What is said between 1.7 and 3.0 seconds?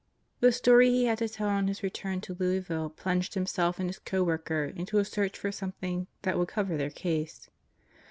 return to Louisville